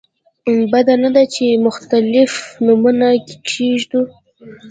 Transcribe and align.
بده 0.71 0.93
نه 1.03 1.09
ده 1.15 1.23
چې 1.33 1.45
مختلف 1.67 2.31
نومونه 2.65 3.07
کېږدو. 3.49 4.01